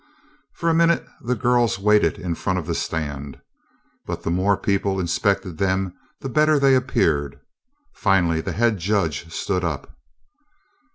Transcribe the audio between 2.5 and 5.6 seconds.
of the stand. But the more people inspected